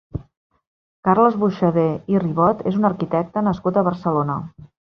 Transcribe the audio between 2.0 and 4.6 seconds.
i Ribot és un arquitecte nascut a Barcelona.